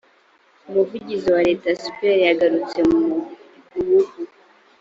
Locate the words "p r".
1.95-2.07